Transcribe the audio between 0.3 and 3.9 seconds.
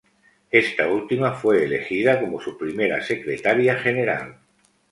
Esta última fue elegida como su primera secretaria